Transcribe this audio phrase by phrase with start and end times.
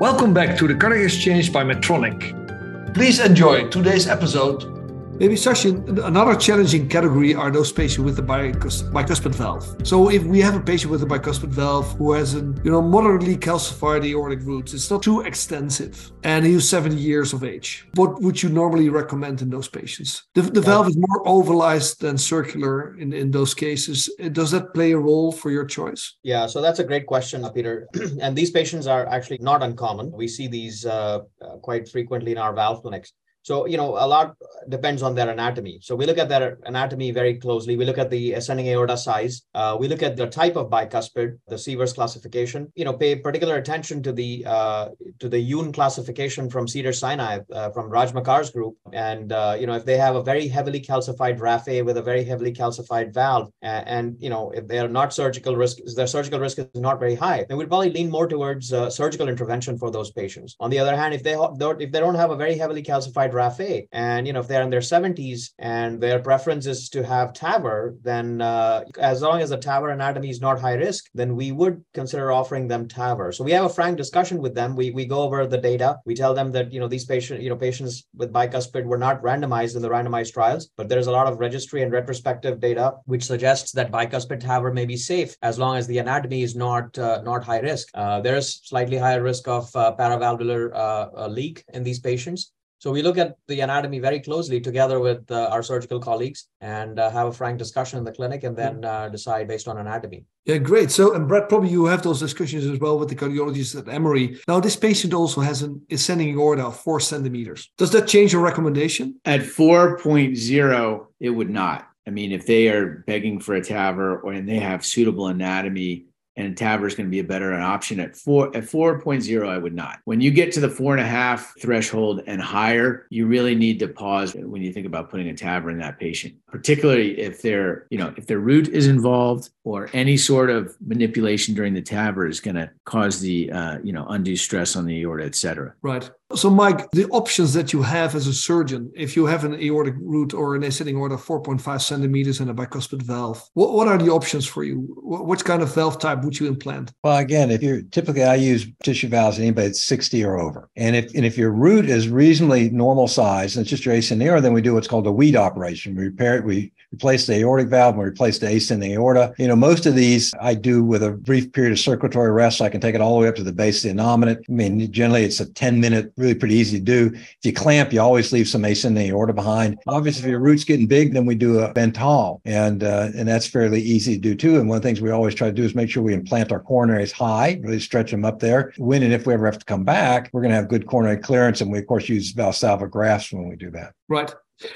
[0.00, 2.94] Welcome back to the Cardiac Exchange by Medtronic.
[2.94, 4.79] Please enjoy today's episode
[5.20, 9.86] Maybe Sachin, another challenging category are those patients with a bicuspid valve.
[9.86, 12.80] So if we have a patient with a bicuspid valve who has a you know
[12.80, 17.86] moderately calcified aortic roots, it's not too extensive, and he's 70 years of age.
[17.96, 20.22] What would you normally recommend in those patients?
[20.34, 24.08] The, the valve is more ovalized than circular in, in those cases.
[24.32, 26.14] Does that play a role for your choice?
[26.22, 27.88] Yeah, so that's a great question, Peter.
[28.22, 30.12] and these patients are actually not uncommon.
[30.12, 33.12] We see these uh, uh, quite frequently in our valve clinics.
[33.42, 34.36] So, you know, a lot
[34.68, 35.78] depends on their anatomy.
[35.82, 37.76] So we look at their anatomy very closely.
[37.76, 39.42] We look at the ascending aorta size.
[39.54, 42.70] Uh, we look at the type of bicuspid, the Sievers classification.
[42.74, 47.70] You know, pay particular attention to the uh, to the Yoon classification from Cedars-Sinai, uh,
[47.70, 48.76] from Raj Makkar's group.
[48.92, 52.24] And uh, you know, if they have a very heavily calcified raphe with a very
[52.24, 56.40] heavily calcified valve, and, and you know, if they are not surgical risk, their surgical
[56.40, 59.90] risk is not very high, then we'd probably lean more towards uh, surgical intervention for
[59.90, 60.56] those patients.
[60.60, 63.86] On the other hand, if they if they don't have a very heavily calcified Raphe.
[63.92, 67.96] And, you know, if they're in their 70s and their preference is to have TAVR,
[68.02, 71.84] then uh, as long as the TAVR anatomy is not high risk, then we would
[71.94, 73.34] consider offering them TAVR.
[73.34, 74.76] So we have a frank discussion with them.
[74.76, 75.98] We, we go over the data.
[76.06, 79.22] We tell them that, you know, these patients, you know, patients with bicuspid were not
[79.22, 83.24] randomized in the randomized trials, but there's a lot of registry and retrospective data which
[83.24, 87.22] suggests that bicuspid TAVR may be safe as long as the anatomy is not uh,
[87.22, 87.88] not high risk.
[87.94, 92.52] Uh, there's slightly higher risk of uh, paravalvular uh, leak in these patients.
[92.80, 96.98] So we look at the anatomy very closely together with uh, our surgical colleagues and
[96.98, 100.24] uh, have a frank discussion in the clinic and then uh, decide based on anatomy.
[100.46, 100.90] Yeah, great.
[100.90, 104.40] So, and Brett, probably you have those discussions as well with the cardiologists at Emory.
[104.48, 107.70] Now, this patient also has an ascending aorta of four centimeters.
[107.76, 109.20] Does that change your recommendation?
[109.26, 111.86] At 4.0, it would not.
[112.06, 116.06] I mean, if they are begging for a TAVR or and they have suitable anatomy,
[116.36, 118.00] and a TAVR is going to be a better option.
[118.00, 120.00] At four at 4.0 i would not.
[120.04, 123.78] When you get to the four and a half threshold and higher you really need
[123.80, 127.86] to pause when you think about putting a TAVR in that patient particularly if their
[127.90, 132.28] you know if their root is involved or any sort of manipulation during the TAVR
[132.28, 135.74] is going to cause the uh, you know undue stress on the aorta et cetera.
[135.82, 139.54] Right so, Mike, the options that you have as a surgeon, if you have an
[139.54, 143.98] aortic root or an ascending aorta 4.5 centimeters and a bicuspid valve, what, what are
[143.98, 144.86] the options for you?
[144.96, 146.92] What kind of valve type would you implant?
[147.02, 150.68] Well, again, if you're typically, I use tissue valves in anybody that's 60 or over.
[150.76, 154.28] And if and if your root is reasonably normal size and it's just your ascending
[154.28, 155.96] aorta, then we do what's called a Wheat operation.
[155.96, 159.32] We repair it, we replace the aortic valve and we replace the ascending aorta.
[159.38, 162.58] You know, most of these I do with a brief period of circulatory rest.
[162.58, 164.38] So I can take it all the way up to the base of the innominate.
[164.48, 167.10] I mean, generally it's a 10 minute really pretty easy to do.
[167.14, 169.78] If you clamp, you always leave some ascending aorta behind.
[169.86, 173.46] Obviously, if your root's getting big, then we do a Bentall, and uh, and that's
[173.46, 174.58] fairly easy to do too.
[174.58, 176.52] And one of the things we always try to do is make sure we implant
[176.52, 178.72] our coronaries high, really stretch them up there.
[178.76, 181.18] When and if we ever have to come back, we're going to have good coronary
[181.18, 183.94] clearance, and we of course use Valsalva grafts when we do that.
[184.08, 184.34] Right.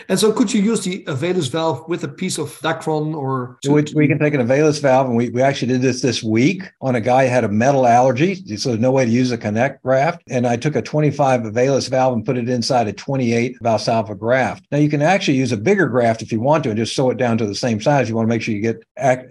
[0.08, 3.58] And so, could you use the Avalus valve with a piece of Dacron or?
[3.68, 6.62] We, we can take an Avalus valve, and we, we actually did this this week
[6.80, 9.38] on a guy who had a metal allergy, so there's no way to use a
[9.38, 10.22] Konect graft.
[10.28, 14.64] And I took a 25 Avalus valve and put it inside a 28 Valsalva graft.
[14.70, 17.10] Now you can actually use a bigger graft if you want to, and just sew
[17.10, 18.08] it down to the same size.
[18.08, 18.82] You want to make sure you get,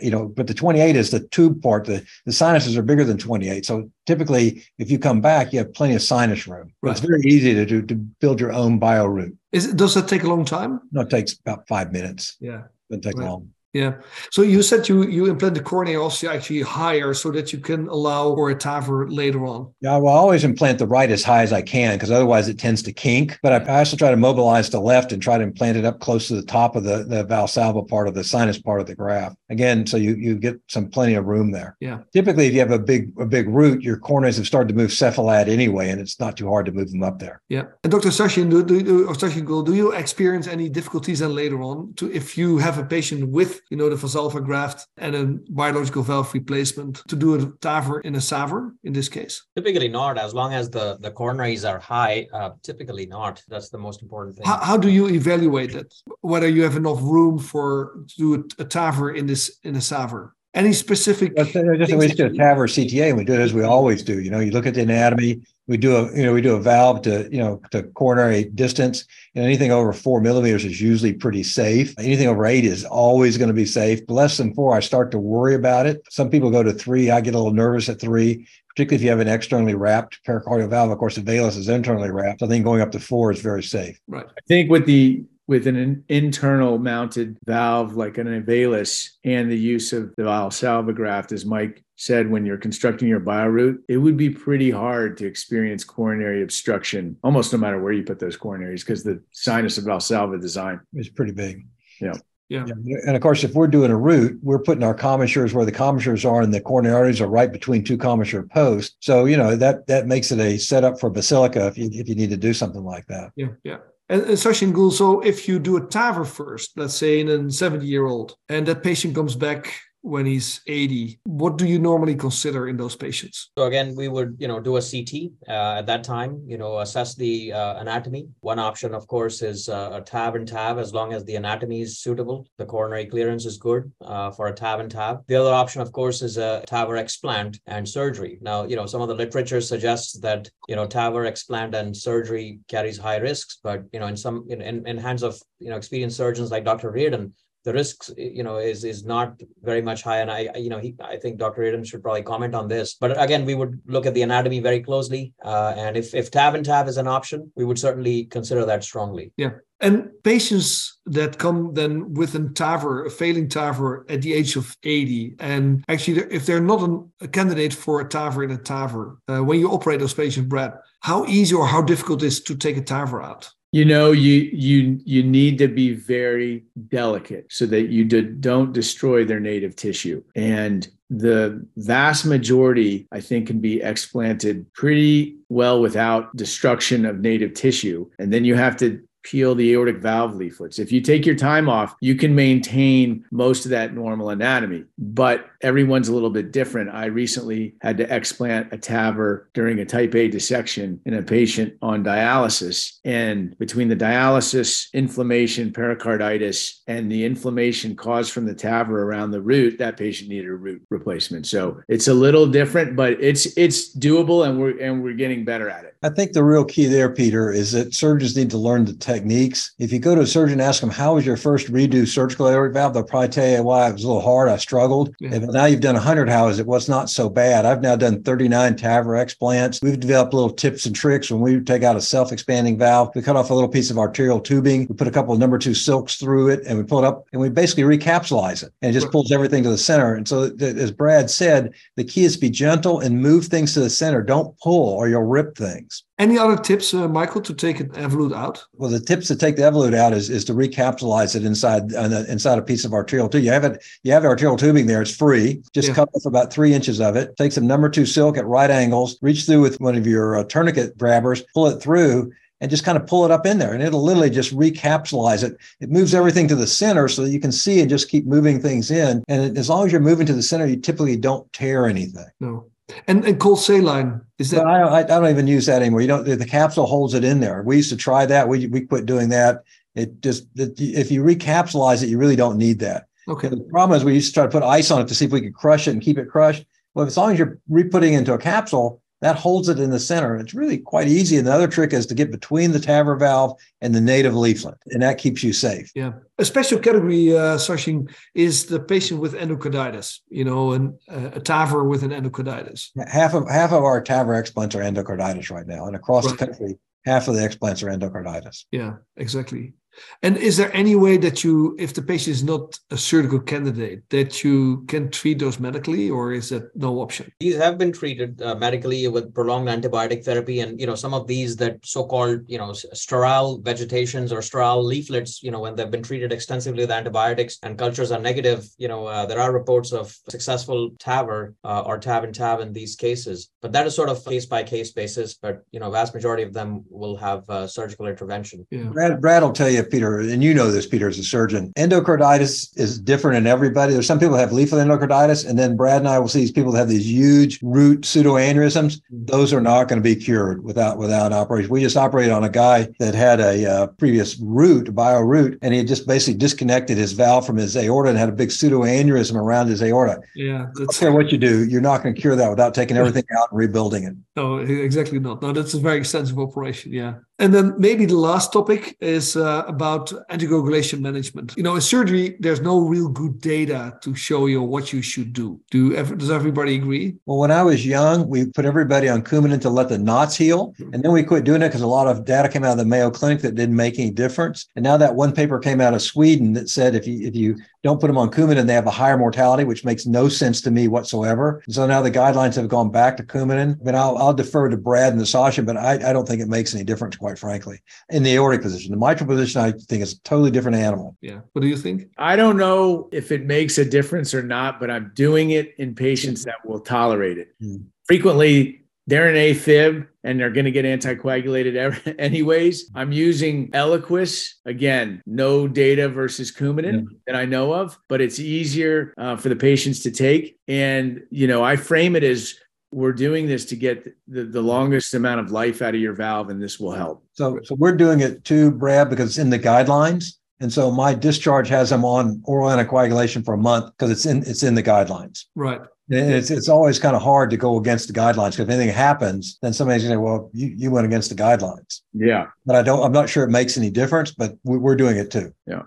[0.02, 1.86] you know, but the 28 is the tube part.
[1.86, 5.74] The the sinuses are bigger than 28, so typically if you come back, you have
[5.74, 6.72] plenty of sinus room.
[6.81, 6.92] Right.
[6.92, 9.38] It's very easy to do to build your own bio root.
[9.53, 10.81] Is it, does that take a long time?
[10.91, 12.38] No, it takes about five minutes.
[12.41, 12.64] Yeah.
[12.90, 13.30] Doesn't take right.
[13.30, 13.53] long.
[13.73, 13.95] Yeah.
[14.31, 17.88] So you said you you implant the coronary also actually higher so that you can
[17.88, 19.73] allow for a TAVR later on.
[19.81, 22.59] Yeah, well, I always implant the right as high as I can because otherwise it
[22.59, 23.39] tends to kink.
[23.41, 26.28] But I also try to mobilize the left and try to implant it up close
[26.28, 29.38] to the top of the, the valsalva part of the sinus part of the graft.
[29.50, 31.75] Again, so you you get some plenty of room there.
[31.79, 32.00] Yeah.
[32.13, 34.91] Typically, if you have a big a big root, your coronaries have started to move
[34.91, 37.41] cephalad anyway, and it's not too hard to move them up there.
[37.50, 37.63] Yeah.
[37.83, 38.09] And Dr.
[38.09, 42.38] Sachin, do, do, or Sachin, do you experience any difficulties then later on to if
[42.38, 47.01] you have a patient with you know the valsalva graft and a biological valve replacement
[47.07, 49.44] to do a TAVR in a SAVR in this case?
[49.56, 52.27] Typically not, as long as the, the coronaries are high.
[52.33, 53.42] Uh, typically not.
[53.48, 54.45] That's the most important thing.
[54.45, 55.94] How, how, do you evaluate it?
[56.21, 59.80] Whether you have enough room for to do a, a TAVR in this in a
[59.80, 60.31] SAVR?
[60.53, 61.35] Any specific?
[61.35, 64.21] Just, just we do a TAVR CTA, and we do it as we always do.
[64.21, 66.59] You know, you look at the anatomy, we do a you know we do a
[66.59, 71.44] valve to you know to coronary distance and anything over four millimeters is usually pretty
[71.44, 71.94] safe.
[71.97, 74.01] Anything over eight is always going to be safe.
[74.07, 76.01] Less than four i start to worry about it.
[76.09, 79.09] Some people go to three i get a little nervous at three particularly if you
[79.11, 80.89] have an externally wrapped pericardial valve.
[80.89, 82.39] Of course the Avalus is internally wrapped.
[82.39, 84.00] So i think going up to four is very safe.
[84.07, 84.25] Right.
[84.25, 89.92] I think with the with an internal mounted valve like an Avalus and the use
[89.92, 94.30] of the Valsalva graft, as Mike said when you're constructing your bioroot, it would be
[94.30, 99.04] pretty hard to experience coronary obstruction almost no matter where you put those coronaries because
[99.04, 101.66] the sinus of Valsalva design is pretty big.
[102.00, 102.13] Yeah.
[102.50, 102.66] Yeah.
[103.07, 106.24] And of course, if we're doing a root, we're putting our commissures where the commissures
[106.24, 108.96] are, and the coronary arteries are right between two commissure posts.
[109.00, 112.13] So you know that that makes it a setup for BASILICA if you if you
[112.13, 113.31] need to do something like that.
[113.36, 113.78] Yeah, yeah.
[114.09, 117.51] And, and Sachin Goel, so if you do a TAVR first, let's say in a
[117.51, 119.73] 70 year old, and that patient comes back
[120.03, 123.51] when he's 80 what do you normally consider in those patients?
[123.57, 126.79] So again we would you know do a ct uh, at that time you know
[126.79, 128.27] assess the uh, anatomy.
[128.41, 130.77] One option of course is uh, a TAV and TAV.
[130.77, 134.53] As long as the anatomy is suitable the coronary clearance is good uh, for a
[134.53, 135.21] TAV and TAV.
[135.27, 138.38] The other option of course is a TAVR explant and surgery.
[138.41, 142.59] Now you know some of the literature suggests that you know TAVR explant and surgery
[142.67, 145.77] carries high risks but you know in some in, in, in hands of you know
[145.77, 147.33] experienced surgeons like dr Reardon
[147.63, 150.19] the risks you know is is not very much high.
[150.19, 152.95] And i you know he, i think dr Reardon should probably comment on this.
[152.95, 155.33] But again we would look at the anatomy very closely.
[155.44, 158.83] Uh, and if if tav and tav is an option we would certainly consider that
[158.83, 159.31] strongly.
[159.38, 159.51] Yeah.
[159.83, 164.77] And patients that come then with a TAVR, a failing TAVR at the age of
[164.81, 169.18] 80, and actually, if they're not an, a candidate for a TAVR in a TAVR,
[169.27, 172.77] uh, when you operate those patients, Brad, how easy or how difficult is to take
[172.77, 173.50] a TAVR out?
[173.74, 178.72] You know you you you need to be very delicate so that you do, don't
[178.72, 180.24] destroy their native tissue.
[180.36, 187.54] And the vast majority i think can be explanted pretty well without destruction of native
[187.56, 188.08] tissue.
[188.20, 190.80] And then you have to peel the aortic valve leaflets.
[190.80, 195.50] If you take your time off, you can maintain most of that normal anatomy, but
[195.62, 196.90] everyone's a little bit different.
[196.90, 201.74] I recently had to explant a TAVR during a type A dissection in a patient
[201.81, 203.00] on dialysis.
[203.06, 209.42] And between the dialysis, inflammation, pericarditis, and the inflammation caused from the TAVR around the
[209.42, 211.48] root, that patient needed a root replacement.
[211.48, 215.70] So it's a little different, but it's it's doable and we're and we're getting better
[215.70, 215.96] at it.
[216.04, 219.74] I think the real key there, Peter, is that surgeons need to learn the techniques.
[219.80, 222.48] If you go to a surgeon and ask them, how was your first redo surgical
[222.48, 222.94] aortic valve?
[222.94, 224.50] They'll probably tell you why it was a little hard.
[224.50, 225.15] I struggled.
[225.19, 225.36] Yeah.
[225.36, 226.65] If now you've done 100, how is it?
[226.65, 227.65] Well, not so bad.
[227.65, 229.81] I've now done 39 TAVR explants.
[229.81, 233.12] We've developed little tips and tricks when we take out a self-expanding valve.
[233.15, 234.88] We cut off a little piece of arterial tubing.
[234.88, 237.25] We put a couple of number two silks through it and we pull it up
[237.31, 240.15] and we basically recapsulize it and it just pulls everything to the center.
[240.15, 243.80] And so as Brad said, the key is to be gentle and move things to
[243.80, 244.21] the center.
[244.21, 246.04] Don't pull or you'll rip things.
[246.19, 248.63] Any other tips, uh, Michael, to take an Evolut out?
[248.74, 252.24] Well, the tips to take the Evolut out is, is to recapsulize it inside uh,
[252.30, 253.44] inside a piece of arterial tube.
[253.44, 255.01] You have it, you have arterial tubing there.
[255.01, 255.63] It's free.
[255.74, 255.95] Just yeah.
[255.95, 257.36] cut off about three inches of it.
[257.38, 259.18] Take some number two silk at right angles.
[259.21, 261.42] Reach through with one of your uh, tourniquet grabbers.
[261.54, 262.31] Pull it through,
[262.63, 265.57] and just kind of pull it up in there and it'll literally just recapsulize it.
[265.81, 268.62] It moves everything to the center so that you can see and just keep moving
[268.62, 269.21] things in.
[269.27, 272.25] And as long as you're moving to the center, you typically don't tear anything.
[272.39, 272.68] No.
[273.07, 274.65] And and cold saline is that?
[274.65, 276.01] I, don't, I don't even use that anymore.
[276.01, 276.25] You don't.
[276.25, 277.63] The capsule holds it in there.
[277.63, 278.47] We used to try that.
[278.47, 279.63] We we quit doing that.
[279.95, 283.06] It just if you recapsulize it, you really don't need that.
[283.27, 283.47] Okay.
[283.47, 285.31] The problem is we used to try to put ice on it to see if
[285.31, 286.65] we could crush it and keep it crushed.
[286.94, 290.36] Well, as long as you're re-putting into a capsule, that holds it in the center.
[290.36, 291.38] It's really quite easy.
[291.38, 294.78] And the other trick is to get between the TAVR valve and the native leaflet,
[294.88, 295.90] and that keeps you safe.
[295.96, 296.12] Yeah.
[296.40, 301.40] A special category, uh, Sachin, is the patient with endocarditis, you know, and uh, a
[301.40, 302.90] TAVR with an endocarditis.
[303.08, 305.88] Half of half of our TAVR explants are endocarditis right now.
[305.88, 306.38] And across right.
[306.38, 308.65] the country, half of the explants are endocarditis.
[308.72, 309.74] Yeah, exactly.
[310.21, 314.03] And is there any way that you, if the patient is not a surgical candidate,
[314.09, 317.31] that you can treat those medically, or is that no option?
[317.39, 321.27] These have been treated uh, medically with prolonged antibiotic therapy, and you know some of
[321.27, 326.03] these that so-called you know sterile vegetations or sterile leaflets, you know when they've been
[326.03, 330.15] treated extensively with antibiotics and cultures are negative, you know uh, there are reports of
[330.29, 334.23] successful TAVR uh, or TAV and TAV in these cases, but that is sort of
[334.25, 335.33] case by case basis.
[335.35, 338.65] But you know vast majority of them will have uh, surgical intervention.
[338.71, 338.83] Yeah.
[338.83, 342.78] Brad, Brad will tell you Peter, and you know this, Peter, as a surgeon, endocarditis
[342.78, 343.94] is different in everybody.
[343.94, 346.72] There's some people have leaflet endocarditis, and then Brad and I will see these people
[346.74, 349.02] that have these huge root pseudoaneurysms.
[349.10, 351.70] Those are not going to be cured without without operation.
[351.70, 355.74] We just operated on a guy that had a uh, previous root, bio root, and
[355.74, 359.36] he had just basically disconnected his valve from his aorta and had a big pseudoaneurysm
[359.36, 360.22] around his aorta.
[360.36, 362.74] Yeah, that's I don't care what you do, you're not going to cure that without
[362.74, 364.16] taking everything out and rebuilding it.
[364.36, 365.42] No, exactly not.
[365.42, 366.92] No, that's a very extensive operation.
[366.92, 367.16] Yeah.
[367.40, 371.54] And then maybe the last topic is uh, about anticoagulation management.
[371.58, 375.34] You know, in surgery, there's no real good data to show you what you should
[375.34, 375.60] do.
[375.72, 377.16] Do does everybody agree?
[377.25, 380.75] Well, when I was young, we put everybody on Coumadin to let the knots heal,
[380.80, 382.86] and then we quit doing it because a lot of data came out of the
[382.86, 384.68] Mayo Clinic that didn't make any difference.
[384.75, 387.58] And now that one paper came out of Sweden that said if you if you
[387.84, 390.72] don't put them on Coumadin, they have a higher mortality, which makes no sense to
[390.72, 391.62] me whatsoever.
[391.68, 393.80] So now the guidelines have gone back to Coumadin.
[393.82, 396.42] I mean, I'll, I'll defer to Brad and the Sasha, but I, I don't think
[396.42, 398.92] it makes any difference, quite frankly, in the aortic position.
[398.92, 401.18] The mitral position, I think, is a totally different animal.
[401.22, 401.42] Yeah.
[401.52, 402.10] What do you think?
[402.18, 405.94] I don't know if it makes a difference or not, but I'm doing it in
[405.94, 407.54] patients that will tolerate it.
[407.62, 407.84] Mm.
[408.06, 412.89] Frequently, they're an AFib and they're going to get anticoagulated anyways.
[412.95, 417.17] I'm using Eliquis again, no data versus Coumadin yeah.
[417.27, 420.57] that I know of, but it's easier uh, for the patients to take.
[420.67, 422.55] And you know, I frame it as
[422.91, 426.50] we're doing this to get the, the longest amount of life out of your valve,
[426.50, 427.25] and this will help.
[427.33, 430.38] So, so we're doing it too, Brad, because it's in the guidelines.
[430.60, 434.43] And so my discharge has them on oral anticoagulation for a month because it's in
[434.43, 435.45] it's in the guidelines.
[435.55, 435.81] Right.
[436.13, 439.58] It's it's always kind of hard to go against the guidelines because if anything happens,
[439.62, 442.82] then somebody's going to say, "Well, you, you went against the guidelines." Yeah, but I
[442.82, 443.03] don't.
[443.03, 445.53] I'm not sure it makes any difference, but we're doing it too.
[445.67, 445.84] Yeah.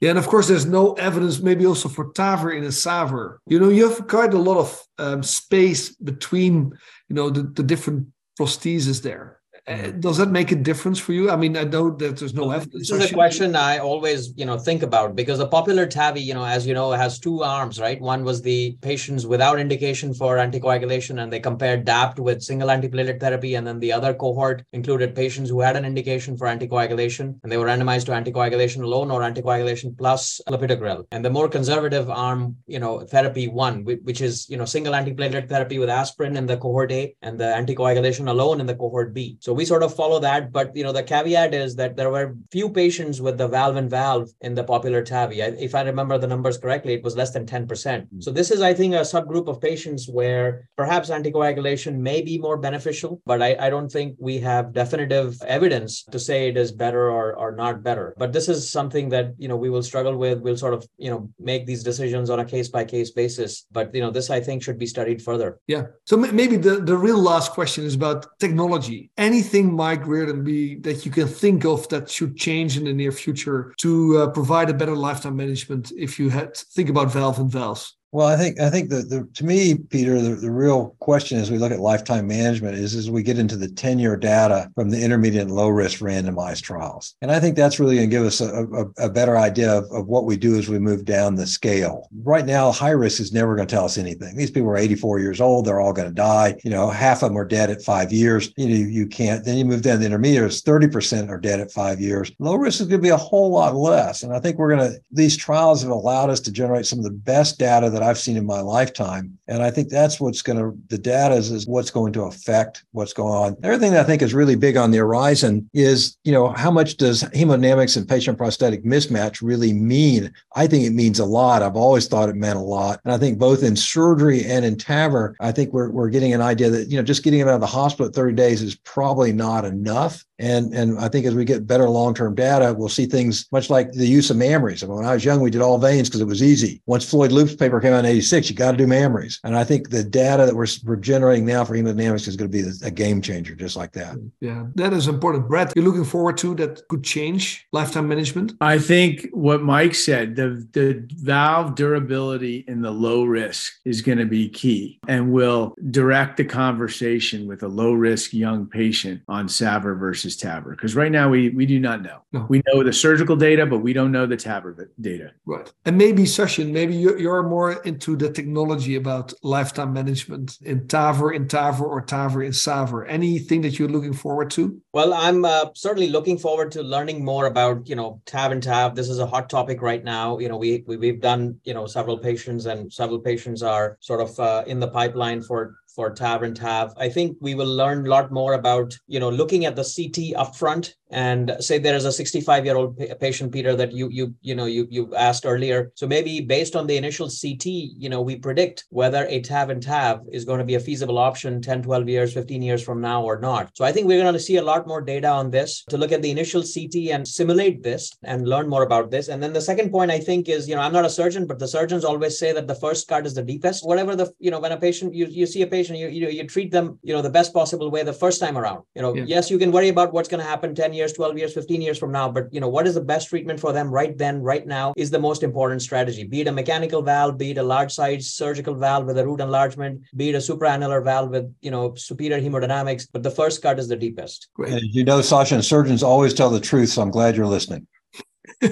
[0.00, 3.38] Yeah, and of course, there's no evidence, maybe also for TAVR in a SAVR.
[3.46, 6.72] You know, you have quite a lot of um, space between,
[7.08, 9.40] you know, the, the different prostheses there.
[9.68, 11.28] Uh, does that make a difference for you?
[11.28, 12.88] I mean, I know that there's no evidence.
[12.88, 16.34] This is a question I always, you know, think about because the POPular TAVI, you
[16.34, 18.00] know, as you know, has two arms, right?
[18.00, 23.18] One was the patients without indication for anticoagulation, and they compared DAPT with single antiplatelet
[23.18, 27.50] therapy, and then the other cohort included patients who had an indication for anticoagulation, and
[27.50, 31.06] they were randomized to anticoagulation alone or anticoagulation plus clopidogrel.
[31.10, 35.48] And the more conservative arm, you know, therapy one, which is you know single antiplatelet
[35.48, 39.38] therapy with aspirin in the cohort A, and the anticoagulation alone in the cohort B.
[39.40, 42.36] So we sort of follow that, but you know the caveat is that there were
[42.50, 45.56] few patients with the valve and valve in the POPular TAVI.
[45.60, 47.66] if I remember the numbers correctly, it was less than 10%.
[47.66, 48.20] Mm-hmm.
[48.20, 52.56] So this is, I think, a subgroup of patients where perhaps anticoagulation may be more
[52.56, 57.10] beneficial, but I, I don't think we have definitive evidence to say it is better
[57.10, 58.14] or, or not better.
[58.18, 60.40] But this is something that you know we will struggle with.
[60.40, 63.66] We'll sort of you know make these decisions on a case by case basis.
[63.72, 65.60] But you know this I think should be studied further.
[65.66, 65.84] Yeah.
[66.04, 69.10] So maybe the the real last question is about technology.
[69.16, 72.92] Anything anything, Mike Reardon, be that you can think of that should change in the
[72.92, 77.38] near future to uh, provide a better lifetime management if you had think about valve
[77.38, 77.96] and valves?
[78.16, 81.50] Well, I think I think that the, to me, Peter, the, the real question as
[81.50, 85.04] we look at lifetime management is as we get into the 10-year data from the
[85.04, 87.14] intermediate and low risk randomized trials.
[87.20, 89.84] And I think that's really going to give us a, a, a better idea of,
[89.92, 92.08] of what we do as we move down the scale.
[92.22, 94.34] Right now, high risk is never going to tell us anything.
[94.34, 96.58] These people are 84 years old, they're all going to die.
[96.64, 98.50] You know, half of them are dead at five years.
[98.56, 99.44] You know, you can't.
[99.44, 102.32] Then you move down the intermediates, 30% are dead at five years.
[102.38, 104.22] Low risk is going to be a whole lot less.
[104.22, 107.04] And I think we're going to, these trials have allowed us to generate some of
[107.04, 109.38] the best data that I've seen in my lifetime.
[109.48, 112.84] And I think that's what's going to, the data is, is what's going to affect
[112.92, 113.56] what's going on.
[113.60, 116.48] The other thing that I think is really big on the horizon is, you know,
[116.48, 120.32] how much does hemodynamics and patient prosthetic mismatch really mean?
[120.54, 121.62] I think it means a lot.
[121.62, 123.00] I've always thought it meant a lot.
[123.04, 126.42] And I think both in surgery and in TAVR, I think we're, we're getting an
[126.42, 128.76] idea that, you know, just getting them out of the hospital at 30 days is
[128.76, 130.24] probably not enough.
[130.38, 133.92] And, and I think as we get better long-term data, we'll see things much like
[133.92, 134.82] the use of mammaries.
[134.82, 136.82] I mean, when I was young, we did all veins because it was easy.
[136.86, 139.38] Once Floyd Loop's paper came out in 86, you got to do mammaries.
[139.44, 142.62] And I think the data that we're, we're generating now for hemodynamics is going to
[142.62, 144.16] be a game changer, just like that.
[144.40, 145.48] Yeah, that is important.
[145.48, 148.54] Brett, you're looking forward to that could change lifetime management?
[148.60, 154.18] I think what Mike said, the, the valve durability in the low risk is going
[154.18, 159.48] to be key and will direct the conversation with a low risk young patient on
[159.48, 160.70] SAVR versus versus TAVR?
[160.70, 162.22] Because right now we we do not know.
[162.32, 162.46] No.
[162.48, 165.32] We know the surgical data, but we don't know the TAVR data.
[165.44, 165.72] Right.
[165.84, 171.34] And maybe Sachin, maybe you're, you're more into the technology about lifetime management in TAVR,
[171.34, 173.06] in TAVR, or TAVR in SAVR.
[173.08, 174.80] Anything that you're looking forward to?
[174.92, 178.94] Well, I'm uh, certainly looking forward to learning more about you know TAV and TAV.
[178.94, 180.38] This is a hot topic right now.
[180.38, 184.20] You know, we, we we've done you know several patients, and several patients are sort
[184.20, 186.92] of uh, in the pipeline for for TAV and TAV.
[186.98, 190.36] I think we will learn a lot more about, you know, looking at the CT
[190.38, 194.54] upfront and say there is a 65 year old patient peter that you you you
[194.54, 195.92] know you you asked earlier.
[195.94, 199.82] So maybe based on the initial ct you know we predict whether a tav and
[199.82, 203.22] tav is going to be a feasible option 10 12 years 15 years from now
[203.22, 203.70] or not.
[203.74, 206.12] So i think we're going to see a lot more data on this to look
[206.12, 209.28] at the initial ct and simulate this and learn more about this.
[209.28, 211.58] And then the second point i think is you know i'm not a surgeon but
[211.58, 213.86] the surgeons always say that the first cut is the deepest.
[213.86, 216.46] Whatever the you know when a patient you, you see a patient you, you you
[216.46, 218.82] treat them you know the best possible way the first time around.
[218.94, 219.24] You know yeah.
[219.26, 221.98] yes you can worry about what's going to happen 10 years 12 years 15 years
[221.98, 224.66] from now but you know what is the best treatment for them right then right
[224.66, 226.24] now is the most important strategy.
[226.24, 229.40] Be it a mechanical valve be it a large size surgical valve with a root
[229.40, 233.78] enlargement be it a supraannular valve with you know superior hemodynamics but the first cut
[233.78, 234.48] is the deepest.
[234.54, 234.82] Great.
[234.82, 237.86] You know Sasha and surgeons always tell the truth so i'm glad you're listening.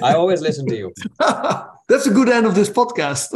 [0.01, 0.93] I always listen to you
[1.87, 3.29] That's a good end of this podcast.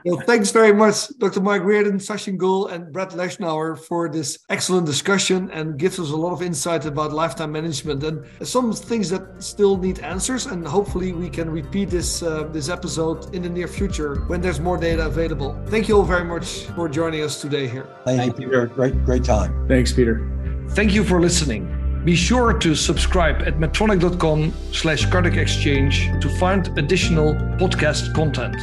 [0.06, 1.40] well, thanks very much, Dr.
[1.40, 6.16] Mike Reardon, Sachin Goel, and Brad Leshnower for this excellent discussion and gives us a
[6.16, 10.46] lot of insight about lifetime management and some things that still need answers.
[10.46, 14.58] And hopefully we can repeat this uh, this episode in the near future when there's
[14.60, 15.60] more data available.
[15.66, 17.86] Thank you all very much for joining us today here.
[18.06, 18.66] Thank, Thank you, Peter.
[18.66, 19.68] Great, great time.
[19.68, 20.26] Thanks, Peter.
[20.70, 21.75] Thank you for listening.
[22.06, 28.54] Be sure to subscribe at medtronic.com slash cardiac exchange to find additional podcast content.